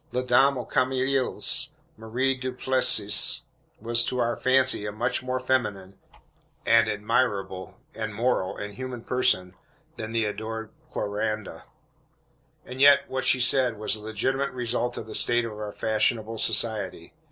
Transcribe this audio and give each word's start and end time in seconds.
La 0.11 0.23
Dame 0.23 0.57
aux 0.57 0.65
Camélias, 0.65 1.69
Marie 1.95 2.33
Duplessis, 2.33 3.41
was 3.79 4.03
to 4.03 4.17
our 4.17 4.35
fancy 4.35 4.83
a 4.87 4.91
much 4.91 5.21
more 5.21 5.39
feminine, 5.39 5.95
and 6.65 6.89
admirable, 6.89 7.75
and 7.93 8.15
moral, 8.15 8.57
and 8.57 8.73
human 8.73 9.03
person, 9.03 9.53
than 9.97 10.11
the 10.11 10.25
adored 10.25 10.71
Clorinda. 10.91 11.65
And 12.65 12.81
yet 12.81 13.07
what 13.11 13.25
she 13.25 13.39
said 13.39 13.77
was 13.77 13.93
the 13.93 13.99
legitimate 13.99 14.53
result 14.53 14.97
of 14.97 15.05
the 15.05 15.13
state 15.13 15.45
of 15.45 15.51
our 15.51 15.71
fashionable 15.71 16.39
society. 16.39 17.13